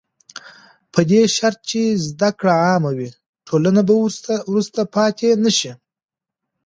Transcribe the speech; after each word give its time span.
په 0.93 0.99
دې 1.09 1.21
شرط 1.35 1.59
چې 1.69 1.81
زده 2.09 2.29
کړه 2.39 2.53
عامه 2.65 2.91
وي، 2.97 3.09
ټولنه 3.47 3.81
به 3.87 3.93
وروسته 4.51 4.81
پاتې 4.95 5.27
نه 5.43 5.51
شي. 5.57 5.71